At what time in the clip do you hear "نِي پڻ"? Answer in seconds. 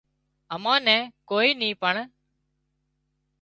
1.59-1.95